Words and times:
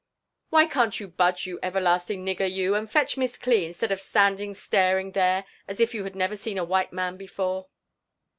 "Why 0.49 0.65
can't 0.65 0.99
you 0.99 1.07
budge, 1.07 1.45
you 1.45 1.59
everlasting 1.61 2.25
nigger, 2.25 2.51
you, 2.51 2.73
and 2.73 2.89
fetch 2.89 3.17
Miss 3.17 3.37
Cli, 3.37 3.65
instead 3.65 3.91
of 3.91 4.01
standing 4.01 4.55
staring 4.55 5.11
there, 5.11 5.45
as 5.67 5.79
if 5.79 5.93
you 5.93 6.01
bad 6.01 6.15
never 6.15 6.35
seen 6.35 6.57
a 6.57 6.65
white 6.65 6.91
man 6.91 7.17
before?" 7.17 7.67